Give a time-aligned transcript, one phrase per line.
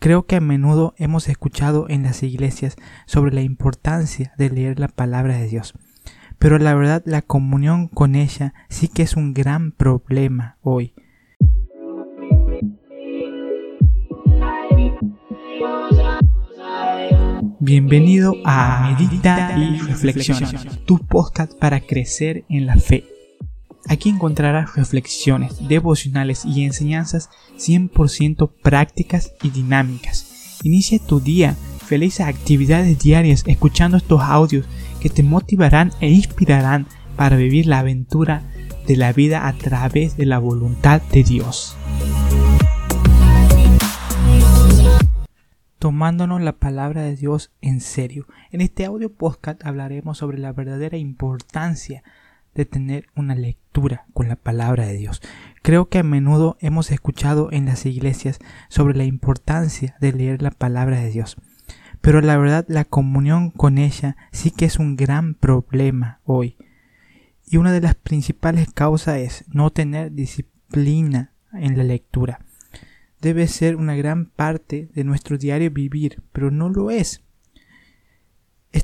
[0.00, 4.88] Creo que a menudo hemos escuchado en las iglesias sobre la importancia de leer la
[4.88, 5.74] palabra de Dios,
[6.38, 10.94] pero la verdad la comunión con ella sí que es un gran problema hoy.
[17.58, 20.50] Bienvenido a Medita y Reflexiona,
[20.86, 23.04] tu podcast para crecer en la fe.
[23.90, 30.60] Aquí encontrarás reflexiones, devocionales y enseñanzas 100% prácticas y dinámicas.
[30.62, 34.66] Inicia tu día, felices actividades diarias escuchando estos audios
[35.00, 36.86] que te motivarán e inspirarán
[37.16, 38.44] para vivir la aventura
[38.86, 41.76] de la vida a través de la voluntad de Dios.
[45.80, 48.26] tomándonos la palabra de Dios en serio.
[48.52, 52.04] En este audio podcast hablaremos sobre la verdadera importancia
[52.54, 55.22] de tener una lectura con la palabra de Dios.
[55.62, 60.50] Creo que a menudo hemos escuchado en las iglesias sobre la importancia de leer la
[60.50, 61.36] palabra de Dios.
[62.00, 66.56] Pero la verdad la comunión con ella sí que es un gran problema hoy.
[67.46, 72.40] Y una de las principales causas es no tener disciplina en la lectura
[73.20, 77.22] debe ser una gran parte de nuestro diario vivir, pero no lo es.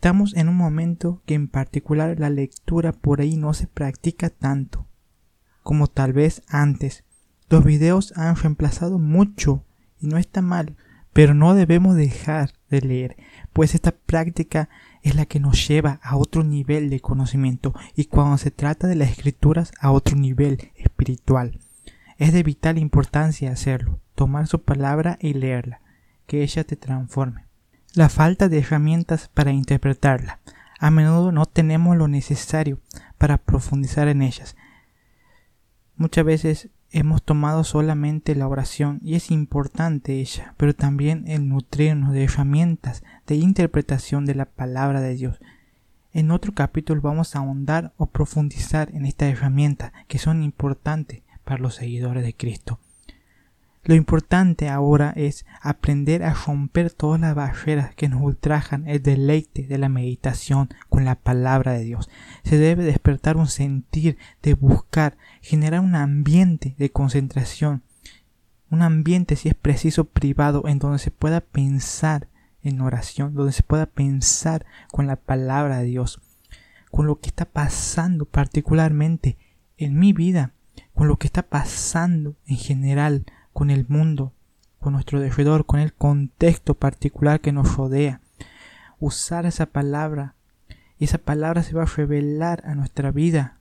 [0.00, 4.86] Estamos en un momento que en particular la lectura por ahí no se practica tanto
[5.62, 7.04] como tal vez antes.
[7.50, 9.62] Los videos han reemplazado mucho
[10.00, 10.74] y no está mal,
[11.12, 13.16] pero no debemos dejar de leer,
[13.52, 14.70] pues esta práctica
[15.02, 18.94] es la que nos lleva a otro nivel de conocimiento y cuando se trata de
[18.94, 21.60] las escrituras a otro nivel espiritual.
[22.16, 25.82] Es de vital importancia hacerlo tomar su palabra y leerla,
[26.26, 27.49] que ella te transforme.
[27.94, 30.38] La falta de herramientas para interpretarla.
[30.78, 32.78] A menudo no tenemos lo necesario
[33.18, 34.54] para profundizar en ellas.
[35.96, 42.12] Muchas veces hemos tomado solamente la oración y es importante ella, pero también el nutrirnos
[42.12, 45.40] de herramientas de interpretación de la palabra de Dios.
[46.12, 51.60] En otro capítulo vamos a ahondar o profundizar en estas herramientas que son importantes para
[51.60, 52.79] los seguidores de Cristo.
[53.82, 59.66] Lo importante ahora es aprender a romper todas las barreras que nos ultrajan el deleite
[59.66, 62.10] de la meditación con la palabra de Dios.
[62.44, 67.82] Se debe despertar un sentir de buscar, generar un ambiente de concentración,
[68.70, 72.28] un ambiente si es preciso privado en donde se pueda pensar
[72.62, 76.20] en oración, donde se pueda pensar con la palabra de Dios,
[76.90, 79.38] con lo que está pasando particularmente
[79.78, 80.52] en mi vida,
[80.92, 84.32] con lo que está pasando en general con el mundo,
[84.78, 88.20] con nuestro alrededor, con el contexto particular que nos rodea.
[88.98, 90.34] Usar esa palabra
[90.98, 93.58] y esa palabra se va a revelar a nuestra vida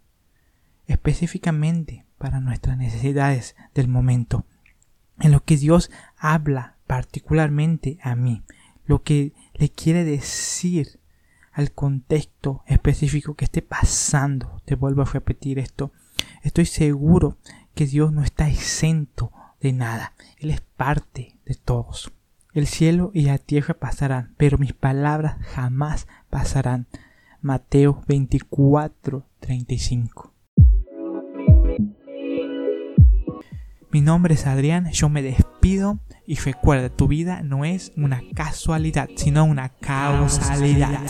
[0.87, 4.45] específicamente para nuestras necesidades del momento.
[5.19, 8.43] En lo que Dios habla particularmente a mí,
[8.85, 10.99] lo que le quiere decir
[11.51, 14.61] al contexto específico que esté pasando.
[14.65, 15.91] Te vuelvo a repetir esto.
[16.41, 17.37] Estoy seguro
[17.75, 20.13] que Dios no está exento de nada.
[20.39, 22.11] Él es parte de todos.
[22.53, 26.87] El cielo y la tierra pasarán, pero mis palabras jamás pasarán.
[27.41, 30.33] Mateo 24, 35.
[33.91, 39.09] Mi nombre es Adrián, yo me despido y recuerda, tu vida no es una casualidad,
[39.15, 41.01] sino una causalidad.